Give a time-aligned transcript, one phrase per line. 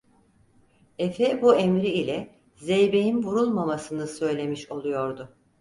[0.99, 5.35] Efe bu emri ile, zeybeğin vurulmamasını söylemiş oluyordu.